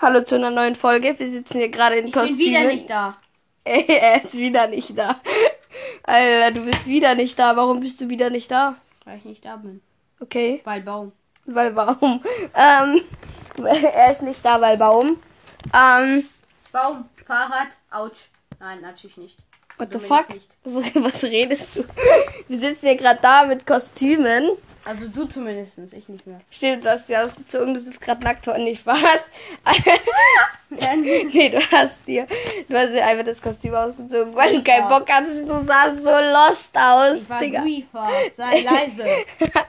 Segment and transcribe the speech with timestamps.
[0.00, 1.18] Hallo zu einer neuen Folge.
[1.18, 2.40] Wir sitzen hier gerade in Ich bin Kostümen.
[2.40, 3.16] wieder nicht da.
[3.64, 5.20] er ist wieder nicht da.
[6.04, 7.56] Alter, du bist wieder nicht da.
[7.56, 8.76] Warum bist du wieder nicht da?
[9.04, 9.80] Weil ich nicht da bin.
[10.20, 11.12] Okay, Weil Baum.
[11.46, 12.22] weil warum?
[12.54, 13.02] Ähm,
[13.64, 15.18] er ist nicht da, weil warum?
[15.74, 16.28] Ähm,
[16.72, 18.28] Baum, Fahrrad, Autsch.
[18.60, 19.36] Nein, natürlich nicht.
[19.78, 20.26] what the bin fuck?
[20.34, 21.84] ich was redest du?
[22.48, 24.50] Wir sitzen hier gerade da mit Kostümen.
[24.84, 26.40] Also du zumindest, ich nicht mehr.
[26.50, 29.30] Stimmt, du hast dir ausgezogen, du sitzt gerade nackt und nicht was?
[30.70, 32.26] nee, du hast dir,
[32.68, 35.42] du hast dir einfach das Kostüm ausgezogen, weil du keinen Bock hattest.
[35.48, 37.60] Du sahst so lost aus, Ich war Digga.
[37.62, 38.08] Briefer.
[38.36, 39.04] Sei leise.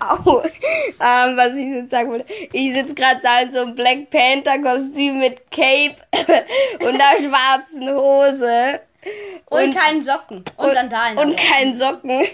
[0.00, 0.42] Au.
[0.42, 2.26] Ähm, was ich jetzt sagen wollte.
[2.52, 5.96] Ich sitze gerade da in so einem Black Panther Kostüm mit Cape
[6.80, 8.80] und einer schwarzen Hose.
[9.46, 10.44] Und, Und- keinen Socken.
[10.56, 11.18] Und, Sandalen.
[11.18, 12.24] Und keinen Socken.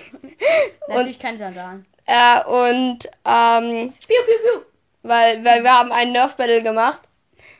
[0.89, 1.87] Natürlich keine Sandalen.
[2.07, 4.63] Äh, und, ähm, Piu, piu, piu.
[5.03, 7.03] weil, weil wir haben ein Nerf Battle gemacht.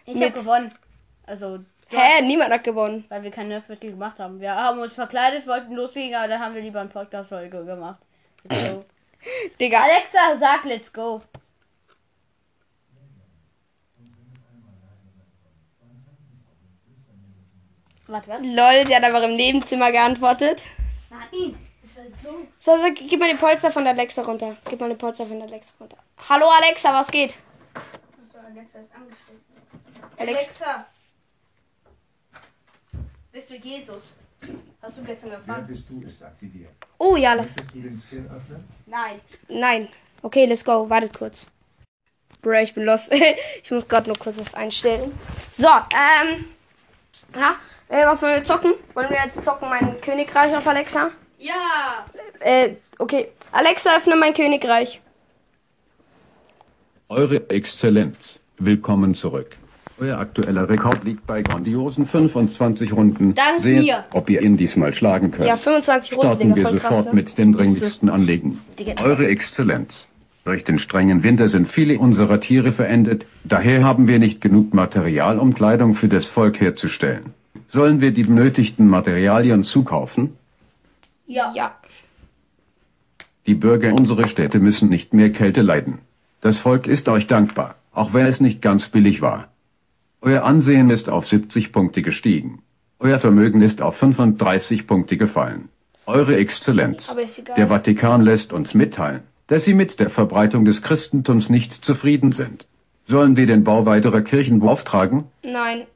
[0.05, 0.75] Ich Mit- hab gewonnen.
[1.27, 2.23] Also, Hä?
[2.23, 3.05] Niemand hat gewonnen.
[3.09, 4.41] weil wir kein Nerf Battle gemacht haben.
[4.41, 8.01] Wir haben uns verkleidet, wollten loslegen, aber dann haben wir lieber eine Podcast-Folge gemacht.
[8.49, 8.85] Let's go.
[9.61, 9.83] Digga.
[9.83, 11.23] Alexa, sag let's go.
[18.07, 18.41] Warte, was?
[18.43, 20.63] Lol, sie hat einfach im Nebenzimmer geantwortet.
[21.11, 21.57] Nein,
[22.19, 22.47] so.
[22.59, 24.57] So, gib mal den Polster von der Alexa runter.
[24.69, 25.97] Gib mal den Polster von der Alexa runter.
[26.29, 27.37] Hallo Alexa, was geht?
[27.75, 29.41] Achso, Alexa ist angestellt.
[30.19, 30.87] Alex- Alexa.
[33.33, 34.17] Bist du Jesus?
[34.83, 35.67] Hast du gestern Wer gefragt?
[35.69, 36.73] bist du ist aktiviert.
[36.99, 37.47] Oh ja, lass.
[37.47, 38.69] Möchtest du den Skill öffnen?
[38.87, 39.21] Nein.
[39.49, 39.89] Nein.
[40.23, 40.89] Okay, let's go.
[40.91, 41.47] Wartet kurz.
[42.43, 43.13] Bro, ich bin lost.
[43.63, 45.17] ich muss gerade nur kurz was einstellen.
[45.57, 46.47] So, ähm.
[47.35, 47.57] Ja,
[47.89, 48.75] äh, was wollen wir zocken?
[48.95, 51.13] Wollen wir jetzt zocken mein Königreich auf Alexa?
[51.43, 52.07] Ja.
[52.39, 53.29] Äh, okay.
[53.51, 55.01] Alexa, öffne mein Königreich.
[57.09, 59.57] Eure Exzellenz, willkommen zurück.
[59.99, 63.35] Euer aktueller Rekord liegt bei grandiosen 25 Runden.
[63.35, 64.05] Dank Seht, mir.
[64.13, 65.49] ob ihr ihn diesmal schlagen könnt.
[65.49, 67.21] Ja, 25 Runden, Starten Digga, wir voll krass, sofort ne?
[67.21, 68.61] mit den dringlichsten Anliegen.
[69.03, 70.09] Eure Exzellenz.
[70.45, 75.39] Durch den strengen Winter sind viele unserer Tiere verendet, daher haben wir nicht genug Material,
[75.39, 77.35] um Kleidung für das Volk herzustellen.
[77.67, 80.37] Sollen wir die benötigten Materialien zukaufen?
[81.33, 81.51] Ja.
[81.55, 81.77] Ja.
[83.47, 85.99] Die Bürger unserer Städte müssen nicht mehr Kälte leiden.
[86.43, 89.49] Das Volk ist euch dankbar, auch wenn es nicht ganz billig war.
[90.21, 92.63] Euer Ansehen ist auf 70 Punkte gestiegen.
[92.99, 95.71] Euer Vermögen ist auf 35 Punkte gefallen.
[96.05, 97.17] Eure Exzellenz.
[97.57, 102.67] Der Vatikan lässt uns mitteilen, dass sie mit der Verbreitung des Christentums nicht zufrieden sind.
[103.07, 105.25] Sollen wir den Bau weiterer Kirchen beauftragen?
[105.45, 105.87] Nein.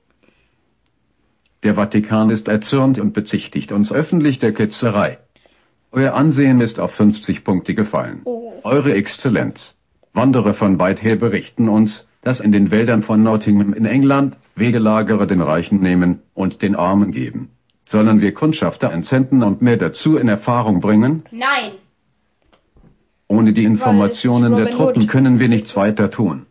[1.63, 5.19] Der Vatikan ist erzürnt und bezichtigt uns öffentlich der Ketzerei.
[5.93, 8.21] Euer Ansehen ist auf 50 Punkte gefallen.
[8.25, 8.53] Oh.
[8.65, 9.77] Eure Exzellenz.
[10.13, 15.27] Wanderer von weit her berichten uns, dass in den Wäldern von Nottingham in England Wegelagerer
[15.27, 17.51] den Reichen nehmen und den Armen geben.
[17.89, 21.23] Sollen wir Kundschafter entsenden und mehr dazu in Erfahrung bringen?
[21.31, 21.73] Nein.
[23.29, 25.09] Ohne die Informationen der Truppen Hood.
[25.09, 26.47] können wir nichts weiter tun.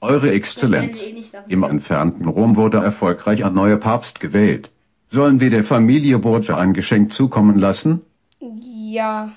[0.00, 1.06] Eure Exzellenz.
[1.48, 4.70] Im entfernten Rom wurde erfolgreich ein neuer Papst gewählt.
[5.10, 8.02] Sollen wir der Familie Borgia ein Geschenk zukommen lassen?
[8.62, 9.32] Ja.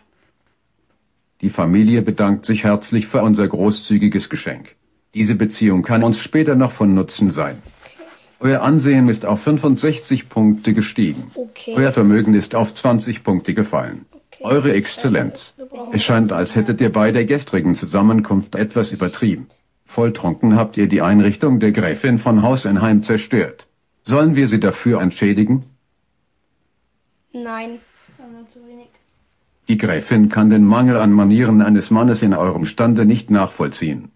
[1.41, 4.75] Die Familie bedankt sich herzlich für unser großzügiges Geschenk.
[5.13, 7.61] Diese Beziehung kann uns später noch von Nutzen sein.
[8.39, 11.31] Euer Ansehen ist auf 65 Punkte gestiegen.
[11.33, 11.73] Okay.
[11.75, 14.05] Euer Vermögen ist auf 20 Punkte gefallen.
[14.41, 15.55] Eure Exzellenz.
[15.91, 19.47] Es scheint, als hättet ihr bei der gestrigen Zusammenkunft etwas übertrieben.
[19.85, 23.67] Volltrunken habt ihr die Einrichtung der Gräfin von Hausenheim zerstört.
[24.03, 25.63] Sollen wir sie dafür entschädigen?
[27.33, 27.79] Nein.
[29.67, 34.11] Die Gräfin kann den Mangel an Manieren eines Mannes in eurem Stande nicht nachvollziehen.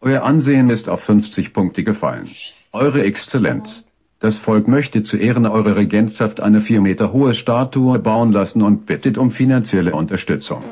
[0.00, 2.28] Euer Ansehen ist auf 50 Punkte gefallen.
[2.72, 3.84] Eure Exzellenz.
[4.20, 8.86] Das Volk möchte zu Ehren eurer Regentschaft eine vier Meter hohe Statue bauen lassen und
[8.86, 10.62] bittet um finanzielle Unterstützung.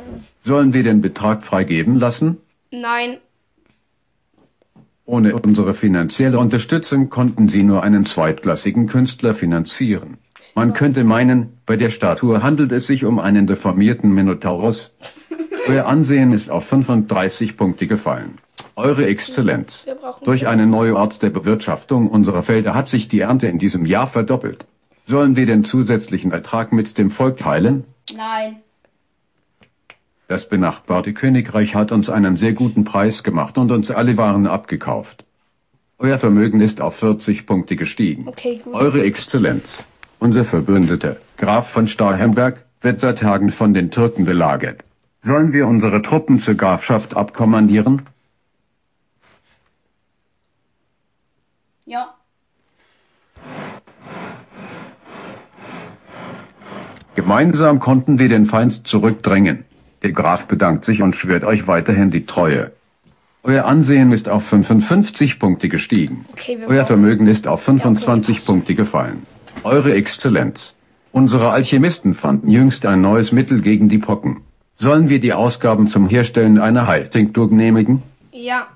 [0.45, 2.39] Sollen wir den Betrag freigeben lassen?
[2.71, 3.19] Nein.
[5.05, 10.19] Ohne unsere finanzielle Unterstützung konnten sie nur einen zweitklassigen Künstler finanzieren.
[10.55, 14.95] Man könnte meinen, bei der Statue handelt es sich um einen deformierten Minotaurus.
[15.69, 18.39] Euer Ansehen ist auf 35 Punkte gefallen.
[18.77, 19.87] Eure Exzellenz.
[20.25, 24.07] Durch eine neue Art der Bewirtschaftung unserer Felder hat sich die Ernte in diesem Jahr
[24.07, 24.67] verdoppelt.
[25.07, 27.85] Sollen wir den zusätzlichen Ertrag mit dem Volk teilen?
[28.17, 28.57] Nein.
[30.29, 35.25] Das benachbarte Königreich hat uns einen sehr guten Preis gemacht und uns alle Waren abgekauft.
[35.99, 38.27] Euer Vermögen ist auf 40 Punkte gestiegen.
[38.27, 38.75] Okay, gut.
[38.75, 39.85] Eure Exzellenz,
[40.25, 44.83] unser Verbündeter, Graf von Starhemberg, wird seit Tagen von den Türken belagert.
[45.21, 48.03] Sollen wir unsere Truppen zur Grafschaft abkommandieren?
[51.85, 52.15] Ja.
[57.15, 59.67] Gemeinsam konnten wir den Feind zurückdrängen.
[60.03, 62.73] Der Graf bedankt sich und schwört euch weiterhin die Treue.
[63.43, 66.25] Euer Ansehen ist auf 55 Punkte gestiegen.
[66.33, 69.34] Okay, Euer Vermögen ist auf 25 Punkte gefallen.
[69.63, 70.75] Eure Exzellenz.
[71.13, 74.43] Unsere Alchemisten fanden jüngst ein neues Mittel gegen die Pocken.
[74.77, 78.03] Sollen wir die Ausgaben zum Herstellen einer Heiltinktur genehmigen?
[78.33, 78.67] Ja.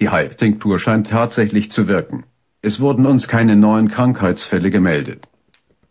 [0.00, 2.24] Die Heiltinktur scheint tatsächlich zu wirken.
[2.62, 5.28] Es wurden uns keine neuen Krankheitsfälle gemeldet.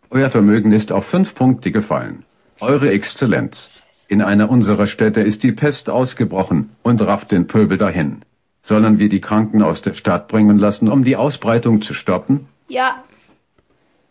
[0.10, 2.24] Euer Vermögen ist auf fünf Punkte gefallen.
[2.60, 3.82] Eure Exzellenz.
[4.08, 8.24] In einer unserer Städte ist die Pest ausgebrochen und rafft den Pöbel dahin.
[8.64, 12.48] Sollen wir die Kranken aus der Stadt bringen lassen, um die Ausbreitung zu stoppen?
[12.68, 13.04] Ja.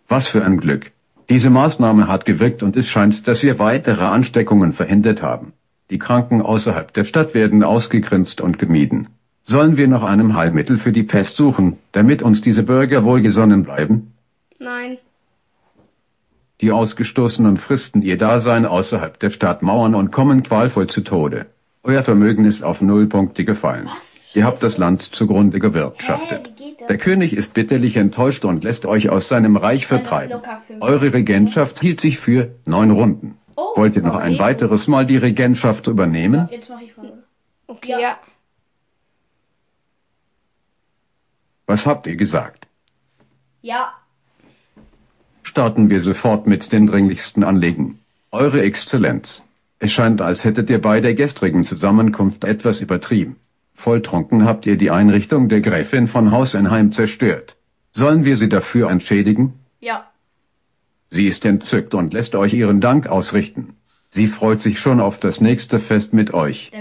[0.08, 0.92] Was für ein Glück.
[1.28, 5.52] Diese Maßnahme hat gewirkt und es scheint, dass wir weitere Ansteckungen verhindert haben.
[5.90, 9.08] Die Kranken außerhalb der Stadt werden ausgegrenzt und gemieden.
[9.44, 14.14] Sollen wir nach einem Heilmittel für die Pest suchen, damit uns diese Bürger wohlgesonnen bleiben?
[14.58, 14.96] Nein.
[16.62, 21.46] Die Ausgestoßenen fristen ihr Dasein außerhalb der Stadtmauern und kommen qualvoll zu Tode.
[21.82, 23.88] Euer Vermögen ist auf null Punkte gefallen.
[24.34, 26.50] Ihr habt das Land zugrunde gewirtschaftet.
[26.57, 26.57] Das?
[26.88, 30.40] Der König ist bitterlich enttäuscht und lässt euch aus seinem Reich vertreiben.
[30.80, 33.36] Eure Regentschaft hielt sich für neun Runden.
[33.56, 36.48] Oh, Wollt ihr noch ein weiteres Mal die Regentschaft übernehmen?
[36.50, 37.24] Jetzt mache ich mal.
[37.66, 38.18] Okay, ja.
[41.66, 42.66] Was habt ihr gesagt?
[43.60, 43.92] Ja.
[45.42, 47.98] Starten wir sofort mit den dringlichsten Anliegen.
[48.30, 49.42] Eure Exzellenz.
[49.78, 53.36] Es scheint, als hättet ihr bei der gestrigen Zusammenkunft etwas übertrieben.
[53.78, 57.56] Volltrunken habt ihr die Einrichtung der Gräfin von Hausenheim zerstört.
[57.92, 59.52] Sollen wir sie dafür entschädigen?
[59.78, 60.04] Ja.
[61.10, 63.76] Sie ist entzückt und lässt euch ihren Dank ausrichten.
[64.10, 66.72] Sie freut sich schon auf das nächste Fest mit euch.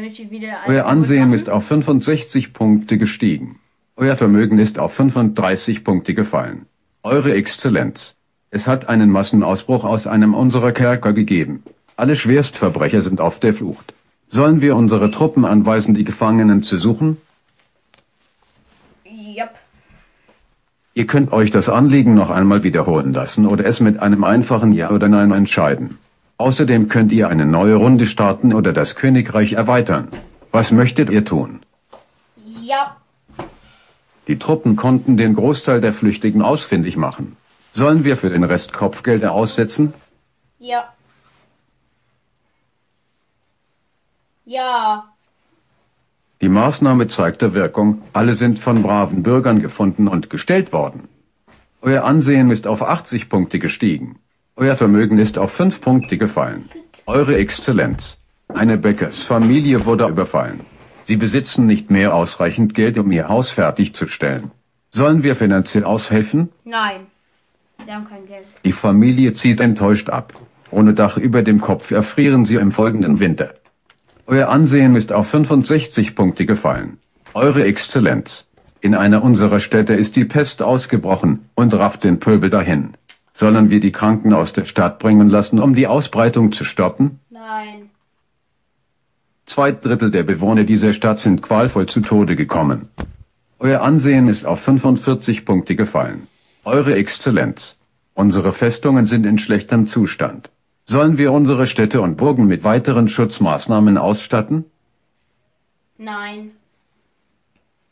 [0.66, 3.60] Euer Ansehen ist auf 65 Punkte gestiegen.
[3.96, 6.66] Euer Vermögen ist auf 35 Punkte gefallen.
[7.04, 8.16] Eure Exzellenz.
[8.50, 11.64] Es hat einen Massenausbruch aus einem unserer Kerker gegeben.
[11.96, 13.94] Alle Schwerstverbrecher sind auf der Flucht.
[14.30, 17.18] Sollen wir unsere Truppen anweisen, die Gefangenen zu suchen?
[19.06, 19.52] Yep.
[20.94, 24.90] Ihr könnt euch das Anliegen noch einmal wiederholen lassen oder es mit einem einfachen Ja
[24.92, 25.98] oder Nein entscheiden.
[26.38, 30.10] Außerdem könnt ihr eine neue Runde starten oder das Königreich erweitern.
[30.52, 31.60] Was möchtet ihr tun?
[32.62, 32.98] Ja.
[34.28, 37.38] Die Truppen konnten den Großteil der Flüchtigen ausfindig machen.
[37.74, 39.94] Sollen wir für den Rest Kopfgelder aussetzen?
[40.60, 40.94] Ja.
[44.48, 45.04] Ja.
[46.40, 48.02] Die Maßnahme zeigte Wirkung.
[48.14, 51.10] Alle sind von braven Bürgern gefunden und gestellt worden.
[51.82, 54.20] Euer Ansehen ist auf 80 Punkte gestiegen.
[54.56, 56.70] Euer Vermögen ist auf 5 Punkte gefallen.
[57.06, 58.20] Eure Exzellenz.
[58.48, 60.62] Eine Bäckersfamilie wurde überfallen.
[61.04, 64.52] Sie besitzen nicht mehr ausreichend Geld, um ihr Haus fertigzustellen.
[64.92, 66.50] Sollen wir finanziell aushelfen?
[66.64, 67.08] Nein.
[67.84, 68.46] Wir haben kein Geld.
[68.64, 70.34] Die Familie zieht enttäuscht ab.
[70.72, 73.54] Ohne Dach über dem Kopf erfrieren sie im folgenden Winter.
[74.30, 76.98] Euer Ansehen ist auf 65 Punkte gefallen.
[77.34, 78.48] Eure Exzellenz.
[78.82, 82.96] In einer unserer Städte ist die Pest ausgebrochen und rafft den Pöbel dahin.
[83.34, 87.22] Sollen wir die Kranken aus der Stadt bringen lassen, um die Ausbreitung zu stoppen?
[87.30, 87.90] Nein.
[89.46, 92.90] Zwei Drittel der Bewohner dieser Stadt sind qualvoll zu Tode gekommen.
[93.60, 96.28] Euer Ansehen ist auf 45 Punkte gefallen.
[96.66, 97.78] Eure Exzellenz.
[98.14, 100.52] Unsere Festungen sind in schlechtem Zustand.
[100.90, 104.64] Sollen wir unsere Städte und Burgen mit weiteren Schutzmaßnahmen ausstatten?
[105.98, 106.52] Nein.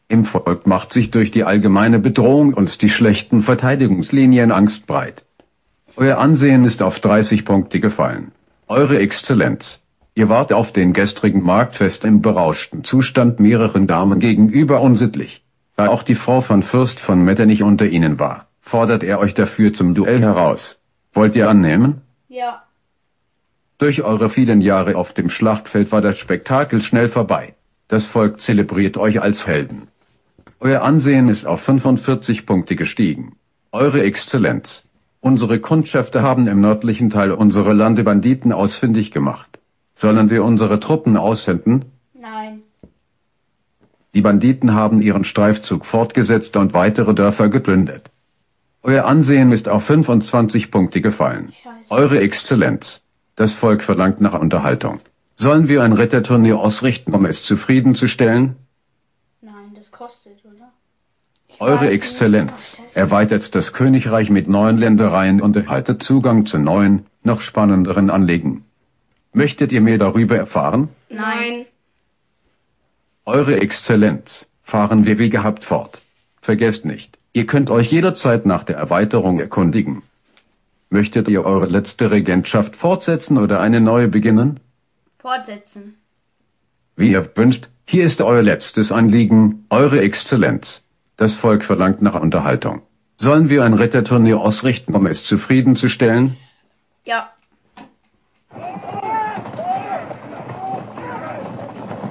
[0.08, 5.26] Im Volk macht sich durch die allgemeine Bedrohung und die schlechten Verteidigungslinien Angst breit.
[5.98, 8.32] Euer Ansehen ist auf 30 Punkte gefallen.
[8.68, 9.82] Eure Exzellenz.
[10.14, 15.44] Ihr wart auf den gestrigen Marktfest im berauschten Zustand mehreren Damen gegenüber unsittlich.
[15.76, 19.74] Da auch die Frau von Fürst von Metternich unter ihnen war, fordert er euch dafür
[19.74, 20.82] zum Duell heraus.
[21.12, 22.02] Wollt ihr annehmen?
[22.30, 22.62] Ja.
[23.78, 27.56] Durch eure vielen Jahre auf dem Schlachtfeld war das Spektakel schnell vorbei.
[27.90, 29.90] Das Volk zelebriert euch als Helden.
[30.62, 33.36] Euer Ansehen ist auf 45 Punkte gestiegen.
[33.74, 34.84] Eure Exzellenz.
[35.20, 39.60] Unsere Kundschafter haben im nördlichen Teil unsere Lande Banditen ausfindig gemacht.
[39.94, 41.86] Sollen wir unsere Truppen aussenden?
[42.14, 42.62] Nein.
[44.14, 48.10] Die Banditen haben ihren Streifzug fortgesetzt und weitere Dörfer geplündert.
[48.82, 51.52] Euer Ansehen ist auf 25 Punkte gefallen.
[51.52, 51.92] Scheiße.
[51.92, 53.05] Eure Exzellenz.
[53.36, 55.00] Das Volk verlangt nach Unterhaltung.
[55.36, 58.56] Sollen wir ein Ritterturnier ausrichten, um es zufriedenzustellen?
[59.42, 60.72] Nein, das kostet, oder?
[61.60, 62.96] Eure weiß Exzellenz nicht.
[62.96, 68.64] erweitert das Königreich mit neuen Ländereien und erhaltet Zugang zu neuen, noch spannenderen Anliegen.
[69.34, 70.88] Möchtet ihr mehr darüber erfahren?
[71.10, 71.66] Nein.
[73.26, 76.02] Eure Exzellenz, fahren wir wie gehabt fort.
[76.42, 80.04] Vergesst nicht, ihr könnt euch jederzeit nach der Erweiterung erkundigen.
[80.96, 84.62] Möchtet ihr eure letzte Regentschaft fortsetzen oder eine neue beginnen?
[85.20, 85.96] Fortsetzen.
[86.96, 90.86] Wie ihr wünscht, hier ist euer letztes Anliegen, Eure Exzellenz.
[91.18, 92.82] Das Volk verlangt nach Unterhaltung.
[93.18, 96.38] Sollen wir ein Ritterturnier ausrichten, um es zufriedenzustellen?
[97.04, 97.30] Ja.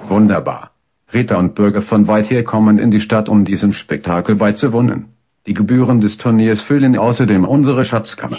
[0.09, 0.73] Wunderbar.
[1.15, 5.07] Ritter und Bürger von weit her kommen in die Stadt, um diesem Spektakel beizuwohnen.
[5.47, 8.37] Die Gebühren des Turniers füllen außerdem unsere Schatzkammer.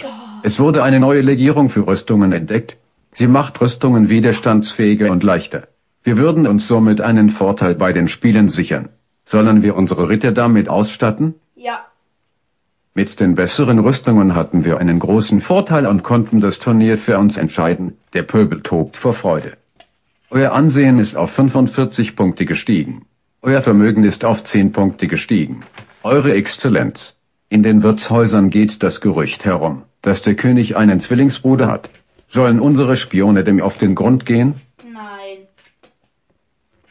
[0.47, 2.77] Es wurde eine neue Legierung für Rüstungen entdeckt.
[3.11, 5.69] Sie macht Rüstungen widerstandsfähiger und leichter.
[6.03, 8.89] Wir würden uns somit einen Vorteil bei den Spielen sichern.
[9.25, 11.33] Sollen wir unsere Ritter damit ausstatten?
[11.55, 11.79] Ja.
[12.93, 17.37] Mit den besseren Rüstungen hatten wir einen großen Vorteil und konnten das Turnier für uns
[17.37, 17.97] entscheiden.
[18.13, 19.53] Der Pöbel tobt vor Freude.
[20.29, 23.07] Euer Ansehen ist auf 45 Punkte gestiegen.
[23.41, 25.61] Euer Vermögen ist auf 10 Punkte gestiegen.
[26.03, 27.14] Eure Exzellenz.
[27.49, 31.89] In den Wirtshäusern geht das Gerücht herum, dass der König einen Zwillingsbruder hat.
[32.27, 34.55] Sollen unsere Spione dem auf den Grund gehen?
[34.83, 35.47] Nein.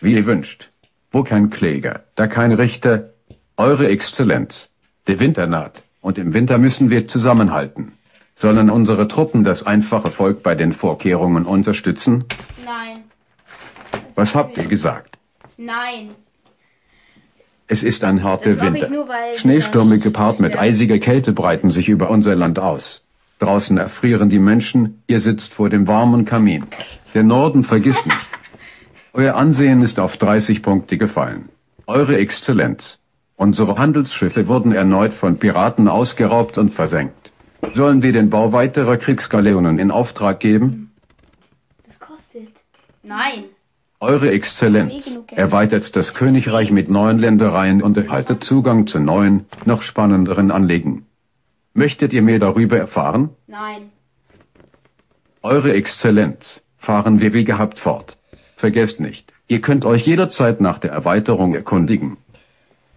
[0.00, 0.70] Wie ihr wünscht.
[1.10, 3.10] Wo kein Kläger, da kein Richter.
[3.56, 4.70] Eure Exzellenz.
[5.06, 7.92] Der Winter naht, und im Winter müssen wir zusammenhalten.
[8.36, 12.24] Sollen unsere Truppen das einfache Volk bei den Vorkehrungen unterstützen?
[12.64, 13.04] Nein.
[14.14, 15.18] Was habt ihr gesagt?
[15.56, 16.14] Nein.
[17.66, 18.88] Es ist ein harter Winter.
[18.90, 23.04] nur, Schneestürme gepaart mit eisiger Kälte breiten sich über unser Land aus.
[23.38, 26.66] Draußen erfrieren die Menschen, ihr sitzt vor dem warmen Kamin.
[27.14, 28.18] Der Norden vergisst nicht.
[29.14, 31.48] Euer Ansehen ist auf 30 Punkte gefallen.
[31.86, 32.98] Eure Exzellenz.
[33.36, 37.32] Unsere Handelsschiffe wurden erneut von Piraten ausgeraubt und versenkt.
[37.72, 40.92] Sollen wir den Bau weiterer Kriegsgaleonen in Auftrag geben?
[41.86, 42.52] Das kostet.
[43.02, 43.44] Nein.
[44.04, 50.50] Eure Exzellenz erweitert das Königreich mit neuen Ländereien und erhaltet Zugang zu neuen, noch spannenderen
[50.50, 51.06] Anliegen.
[51.72, 53.30] Möchtet ihr mehr darüber erfahren?
[53.46, 53.90] Nein.
[55.40, 58.18] Eure Exzellenz, fahren wir wie gehabt fort.
[58.56, 62.18] Vergesst nicht, ihr könnt euch jederzeit nach der Erweiterung erkundigen.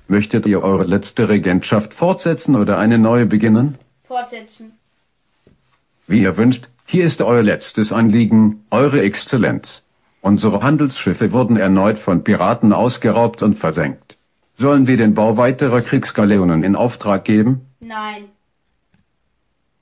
[0.10, 3.78] Möchtet ihr eure letzte Regentschaft fortsetzen oder eine neue beginnen?
[4.04, 4.74] Fortsetzen.
[6.06, 9.87] Wie ihr wünscht, hier ist euer letztes Anliegen, Eure Exzellenz.
[10.22, 14.18] Unsere Handelsschiffe wurden erneut von Piraten ausgeraubt und versenkt.
[14.56, 17.62] Sollen wir den Bau weiterer Kriegsgaleonen in Auftrag geben?
[17.80, 18.26] Nein.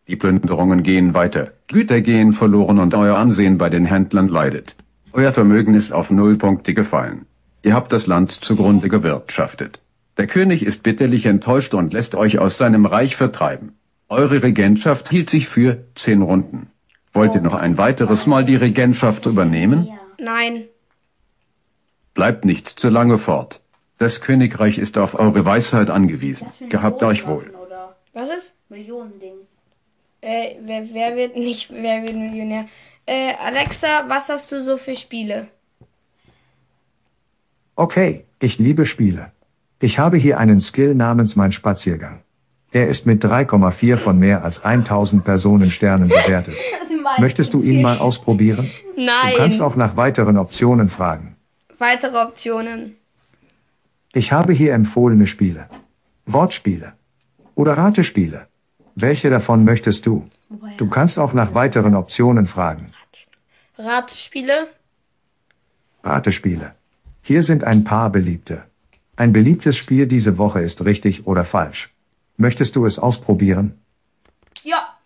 [0.07, 4.75] Die Plünderungen gehen weiter, Güter gehen verloren und euer Ansehen bei den Händlern leidet.
[5.13, 7.25] Euer Vermögen ist auf null Punkte gefallen.
[7.63, 9.79] Ihr habt das Land zugrunde gewirtschaftet.
[10.17, 13.73] Der König ist bitterlich enttäuscht und lässt euch aus seinem Reich vertreiben.
[14.09, 16.67] Eure Regentschaft hielt sich für zehn Runden.
[17.13, 19.87] Wollt ihr noch ein weiteres Mal die Regentschaft übernehmen?
[20.19, 20.65] Nein.
[22.13, 23.61] Bleibt nicht zu lange fort.
[23.97, 26.47] Das Königreich ist auf eure Weisheit angewiesen.
[26.69, 27.53] Gehabt euch wohl.
[28.13, 28.53] Was ist?
[28.69, 29.35] Millionending.
[30.21, 32.65] Äh, wer, wer wird nicht, wer wird Millionär?
[33.05, 35.47] Äh, Alexa, was hast du so für Spiele?
[37.75, 39.31] Okay, ich liebe Spiele.
[39.79, 42.21] Ich habe hier einen Skill namens Mein Spaziergang.
[42.71, 46.55] Er ist mit 3,4 von mehr als 1000 Personensternen bewertet.
[47.19, 48.69] Möchtest du ihn mal ausprobieren?
[48.95, 49.31] Nein.
[49.31, 51.35] Du kannst auch nach weiteren Optionen fragen.
[51.77, 52.95] Weitere Optionen.
[54.13, 55.69] Ich habe hier empfohlene Spiele.
[56.25, 56.93] Wortspiele.
[57.55, 58.47] Oder Ratespiele.
[58.95, 60.27] Welche davon möchtest du?
[60.77, 62.91] Du kannst auch nach weiteren Optionen fragen.
[63.77, 64.69] Ratespiele.
[66.03, 66.75] Ratespiele.
[67.21, 68.63] Hier sind ein paar beliebte.
[69.17, 71.89] Ein beliebtes Spiel diese Woche ist richtig oder falsch.
[72.37, 73.79] Möchtest du es ausprobieren?
[74.63, 74.97] Ja.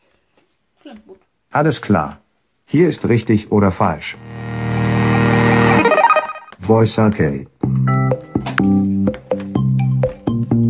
[1.51, 2.20] Alles klar.
[2.65, 4.18] Hier ist richtig oder falsch.
[6.60, 7.48] Voice Arcade.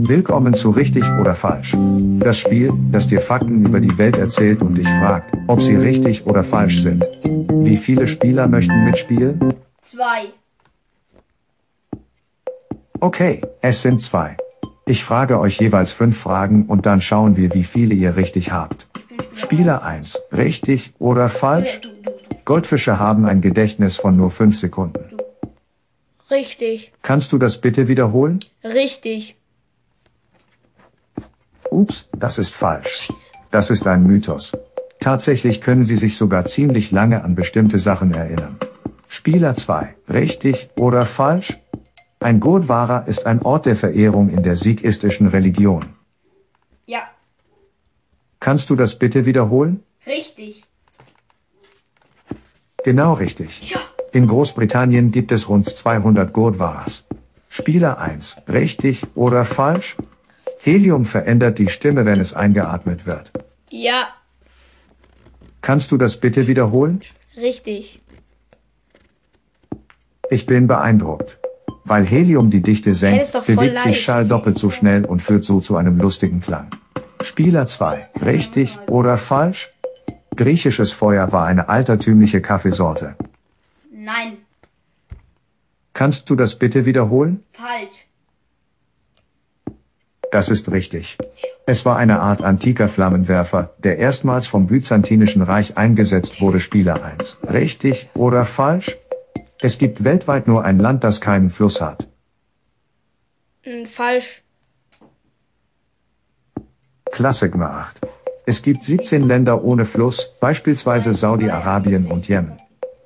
[0.07, 1.75] Willkommen zu richtig oder falsch.
[2.19, 6.25] Das Spiel, das dir Fakten über die Welt erzählt und dich fragt, ob sie richtig
[6.25, 7.03] oder falsch sind.
[7.25, 9.53] Wie viele Spieler möchten mitspielen?
[9.81, 10.31] Zwei.
[13.01, 14.37] Okay, es sind zwei.
[14.85, 18.88] Ich frage euch jeweils fünf Fragen und dann schauen wir, wie viele ihr richtig habt.
[19.39, 21.79] Spieler 1, richtig oder falsch?
[22.43, 25.17] Goldfische haben ein Gedächtnis von nur fünf Sekunden.
[26.29, 26.91] Richtig.
[27.01, 28.39] Kannst du das bitte wiederholen?
[28.63, 29.37] Richtig.
[31.71, 33.07] Ups, das ist falsch.
[33.49, 34.51] Das ist ein Mythos.
[34.99, 38.57] Tatsächlich können sie sich sogar ziemlich lange an bestimmte Sachen erinnern.
[39.07, 41.57] Spieler 2, richtig oder falsch?
[42.19, 45.85] Ein Gurdwara ist ein Ort der Verehrung in der sikistischen Religion.
[46.85, 47.03] Ja.
[48.39, 49.83] Kannst du das bitte wiederholen?
[50.05, 50.63] Richtig.
[52.83, 53.69] Genau richtig.
[53.69, 53.79] Ja.
[54.11, 57.05] In Großbritannien gibt es rund 200 Gurdwaras.
[57.49, 59.97] Spieler 1, richtig oder falsch?
[60.61, 63.31] Helium verändert die Stimme, wenn es eingeatmet wird.
[63.69, 64.07] Ja,
[65.61, 67.01] Kannst du das bitte wiederholen?
[67.37, 68.01] richtig.
[70.29, 71.39] Ich bin beeindruckt.
[71.85, 74.01] Weil Helium die Dichte senkt, bewegt sich.
[74.03, 76.67] Schall doppelt so schnell und führt so zu einem lustigen Klang.
[77.21, 78.07] Spieler 2.
[78.23, 79.69] Richtig oder falsch?
[80.35, 83.15] Griechisches Feuer war eine altertümliche Kaffeesorte.
[83.91, 84.37] Nein,
[85.93, 87.43] Kannst du das bitte wiederholen?
[87.51, 88.07] falsch.
[90.31, 91.17] Das ist richtig.
[91.65, 96.61] Es war eine Art antiker Flammenwerfer, der erstmals vom Byzantinischen Reich eingesetzt wurde.
[96.61, 97.39] Spieler 1.
[97.51, 98.97] Richtig oder falsch?
[99.59, 102.07] Es gibt weltweit nur ein Land, das keinen Fluss hat.
[103.63, 104.41] Hm, falsch.
[107.19, 107.99] Klasse gemacht.
[108.45, 112.53] Es gibt 17 Länder ohne Fluss, beispielsweise Saudi-Arabien und Jemen.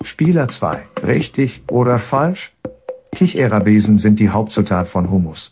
[0.04, 0.84] Spieler 2.
[1.04, 2.54] Richtig oder falsch?
[3.16, 5.50] Kichererbesen sind die Hauptzutat von Hummus.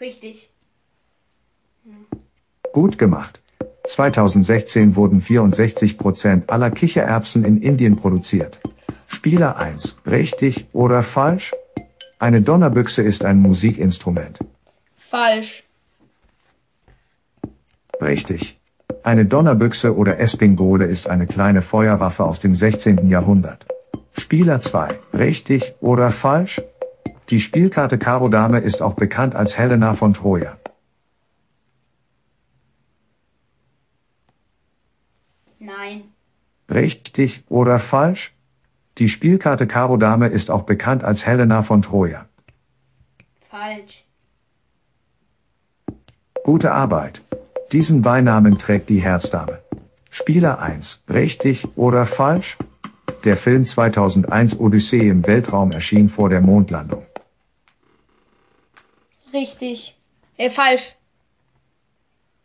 [0.00, 0.48] Richtig.
[2.72, 3.42] Gut gemacht.
[3.84, 8.58] 2016 wurden 64% aller Kichererbsen in Indien produziert.
[9.06, 9.98] Spieler 1.
[10.06, 11.52] Richtig oder falsch?
[12.18, 14.38] Eine Donnerbüchse ist ein Musikinstrument.
[14.96, 15.65] Falsch.
[18.00, 18.60] Richtig.
[19.02, 23.08] Eine Donnerbüchse oder Espingode ist eine kleine Feuerwaffe aus dem 16.
[23.08, 23.66] Jahrhundert.
[24.18, 24.88] Spieler 2.
[25.14, 26.62] Richtig oder falsch?
[27.30, 30.56] Die Spielkarte Karo Dame ist auch bekannt als Helena von Troja.
[35.58, 36.04] Nein.
[36.70, 38.34] Richtig oder falsch?
[38.98, 42.26] Die Spielkarte Karo Dame ist auch bekannt als Helena von Troja.
[43.50, 44.04] Falsch.
[46.44, 47.25] Gute Arbeit.
[47.72, 49.58] Diesen Beinamen trägt die Herzdame.
[50.10, 51.02] Spieler 1.
[51.10, 52.56] Richtig oder falsch?
[53.24, 57.04] Der Film 2001 Odyssee im Weltraum erschien vor der Mondlandung.
[59.32, 59.98] Richtig.
[60.36, 60.94] Äh, falsch.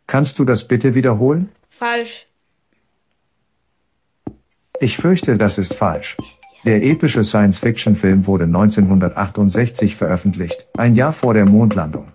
[0.08, 1.50] Kannst du das bitte wiederholen?
[1.70, 2.26] Falsch.
[4.80, 6.16] Ich fürchte, das ist falsch.
[6.64, 12.08] Der epische Science-Fiction-Film wurde 1968 veröffentlicht, ein Jahr vor der Mondlandung.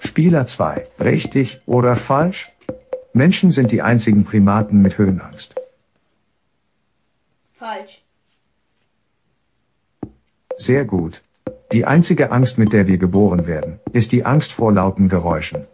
[0.00, 0.86] Spieler 2.
[0.98, 2.50] Richtig oder falsch?
[3.12, 5.56] Menschen sind die einzigen Primaten mit Höhenangst.
[7.58, 8.02] Falsch.
[10.56, 11.22] Sehr gut.
[11.72, 15.66] Die einzige Angst, mit der wir geboren werden, ist die Angst vor lauten Geräuschen.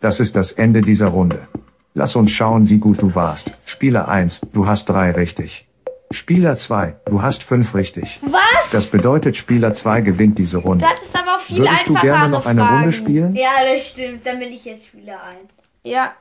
[0.00, 1.48] Das ist das Ende dieser Runde.
[1.94, 3.52] Lass uns schauen, wie gut du warst.
[3.66, 5.66] Spieler 1, du hast drei richtig.
[6.10, 8.20] Spieler 2, du hast fünf richtig.
[8.22, 8.70] Was?
[8.70, 10.84] Das bedeutet, Spieler 2 gewinnt diese Runde.
[10.84, 12.76] Du hattest aber auch viel Würdest du einfachere gerne noch eine Fragen.
[12.76, 13.34] Runde spielen?
[13.34, 14.26] Ja, das stimmt.
[14.26, 15.38] Dann bin ich jetzt Spieler 1.
[15.84, 16.12] Ja.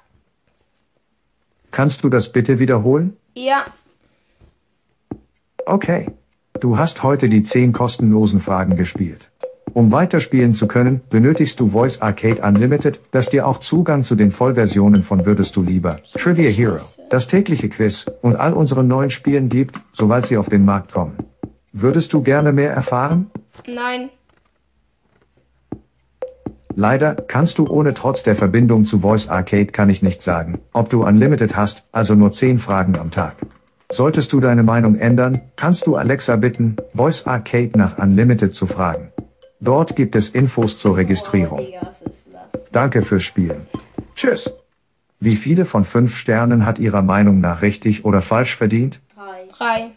[1.74, 3.18] Kannst du das bitte wiederholen?
[3.34, 3.66] Ja.
[5.66, 6.08] Okay.
[6.60, 9.32] Du hast heute die 10 kostenlosen Fragen gespielt.
[9.74, 14.30] Um weiterspielen zu können, benötigst du Voice Arcade Unlimited, das dir auch Zugang zu den
[14.30, 19.50] Vollversionen von Würdest du lieber, Trivia Hero, das tägliche Quiz und all unseren neuen Spielen
[19.50, 21.18] gibt, sobald sie auf den Markt kommen.
[21.72, 23.32] Würdest du gerne mehr erfahren?
[23.68, 24.12] Nein.
[26.76, 30.90] Leider kannst du ohne trotz der Verbindung zu Voice Arcade kann ich nicht sagen, ob
[30.90, 33.36] du Unlimited hast, also nur 10 Fragen am Tag.
[33.92, 39.12] Solltest du deine Meinung ändern, kannst du Alexa bitten, Voice Arcade nach Unlimited zu fragen.
[39.60, 41.62] Dort gibt es Infos zur Registrierung.
[41.80, 42.72] Das?
[42.72, 43.68] Danke fürs Spielen.
[44.16, 44.52] Tschüss.
[45.20, 49.00] Wie viele von fünf Sternen hat Ihrer Meinung nach richtig oder falsch verdient?
[49.16, 49.48] Drei.
[49.56, 49.92] Drei.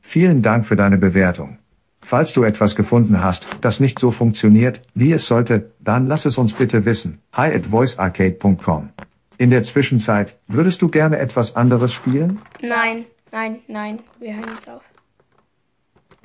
[0.00, 1.58] Vielen Dank für deine Bewertung.
[2.04, 6.36] Falls du etwas gefunden hast, das nicht so funktioniert, wie es sollte, dann lass es
[6.36, 7.20] uns bitte wissen.
[7.32, 8.90] Hi at voicearcade.com.
[9.38, 12.40] In der Zwischenzeit, würdest du gerne etwas anderes spielen?
[12.60, 13.06] Nein.
[13.30, 13.60] Nein.
[13.68, 14.00] Nein.
[14.20, 14.82] Wir hören jetzt auf.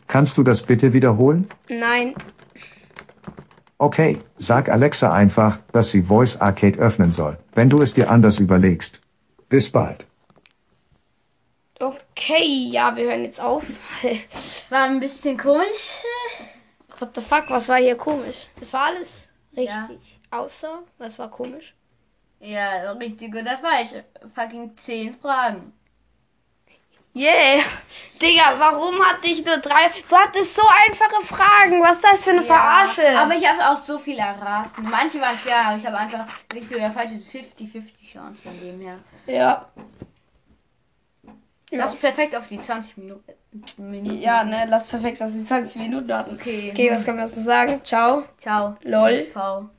[0.08, 1.48] Kannst du das bitte wiederholen?
[1.70, 2.16] Nein.
[3.78, 8.40] Okay, sag Alexa einfach, dass sie Voice Arcade öffnen soll, wenn du es dir anders
[8.40, 9.02] überlegst.
[9.50, 10.08] Bis bald.
[12.18, 13.64] Okay, ja, wir hören jetzt auf.
[14.70, 16.02] War ein bisschen komisch.
[16.98, 18.48] What the fuck, was war hier komisch?
[18.60, 20.20] Es war alles richtig.
[20.32, 21.76] Außer, was war komisch?
[22.40, 23.92] Ja, richtig oder falsch.
[24.34, 25.74] Fucking 10 Fragen.
[27.16, 27.62] Yeah.
[28.22, 29.92] Digga, warum hatte ich nur drei?
[30.10, 31.82] Du hattest so einfache Fragen.
[31.82, 33.20] Was ist das für eine Verarsche?
[33.20, 34.90] Aber ich habe auch so viel erraten.
[34.90, 38.82] Manche waren schwer, aber ich habe einfach richtig oder falsch ist 50-50 Chance von dem
[38.82, 39.00] her.
[39.28, 39.68] ja.
[41.72, 43.34] Das ist perfekt auf die 20 Minuten.
[43.78, 44.22] Minuten.
[44.22, 46.36] Ja, ne, lass perfekt aus den 20 Minuten hatten.
[46.36, 46.70] Okay.
[46.72, 47.82] Okay, was können wir jetzt noch sagen?
[47.84, 48.24] Ciao.
[48.38, 48.78] Ciao.
[48.84, 49.26] Lol.
[49.34, 49.70] V.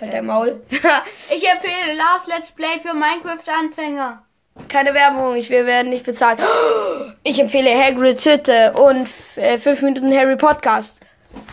[0.00, 0.62] Halt dein Maul.
[0.70, 4.22] Ich empfehle Last Let's Play für Minecraft-Anfänger.
[4.68, 6.40] Keine Werbung, ich, wir werden nicht bezahlt.
[7.22, 11.00] Ich empfehle Hagrid's Hütte und äh, 5 Minuten Harry Podcast.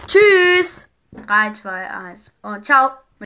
[0.07, 0.87] Tschüss.
[1.11, 2.91] 3, 2, 1 und ciao.